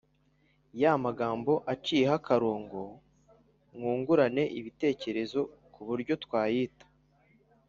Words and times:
y’amagambo 0.81 1.53
aciyeho 1.73 2.13
akarongo 2.19 2.81
mwungurane 3.77 4.43
n’ibitekerezo 4.53 5.39
ku 5.73 5.81
buryo 5.87 6.13
twayita. 6.23 6.85